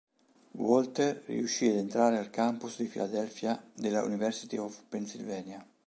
Walter 0.55 1.21
riuscì 1.27 1.67
ad 1.67 1.75
entrare 1.75 2.17
al 2.17 2.31
campus 2.31 2.79
di 2.79 2.87
Filadelfia 2.87 3.63
della 3.75 4.01
University 4.01 4.57
of 4.57 4.81
Pennsylvania. 4.89 5.63